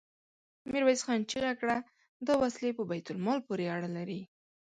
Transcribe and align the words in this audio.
ميرويس 0.71 1.01
خان 1.05 1.19
چيغه 1.31 1.53
کړه! 1.59 1.77
دا 2.27 2.33
وسلې 2.43 2.69
په 2.77 2.83
بيت 2.89 3.07
المال 3.13 3.39
پورې 3.47 3.65
اړه 3.75 3.89
لري. 3.97 4.21